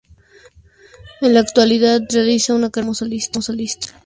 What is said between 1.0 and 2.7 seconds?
En la actualidad, realiza